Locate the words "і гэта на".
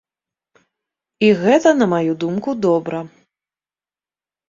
1.27-1.89